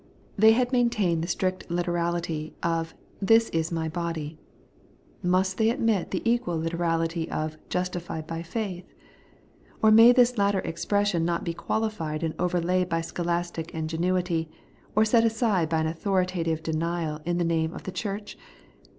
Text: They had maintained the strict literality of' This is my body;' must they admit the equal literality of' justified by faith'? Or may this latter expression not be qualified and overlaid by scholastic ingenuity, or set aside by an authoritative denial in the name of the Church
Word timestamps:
They 0.35 0.53
had 0.53 0.71
maintained 0.73 1.23
the 1.23 1.27
strict 1.27 1.69
literality 1.69 2.55
of' 2.63 2.95
This 3.31 3.49
is 3.49 3.71
my 3.71 3.87
body;' 3.87 4.39
must 5.37 5.59
they 5.59 5.69
admit 5.69 6.09
the 6.09 6.23
equal 6.27 6.57
literality 6.57 7.29
of' 7.29 7.55
justified 7.69 8.25
by 8.25 8.41
faith'? 8.41 8.95
Or 9.83 9.91
may 9.91 10.11
this 10.11 10.39
latter 10.39 10.61
expression 10.61 11.23
not 11.23 11.43
be 11.43 11.53
qualified 11.53 12.23
and 12.23 12.33
overlaid 12.39 12.89
by 12.89 13.01
scholastic 13.01 13.75
ingenuity, 13.75 14.49
or 14.95 15.05
set 15.05 15.23
aside 15.23 15.69
by 15.69 15.81
an 15.81 15.85
authoritative 15.87 16.63
denial 16.63 17.19
in 17.23 17.37
the 17.37 17.43
name 17.45 17.71
of 17.75 17.83
the 17.83 17.91
Church 17.91 18.39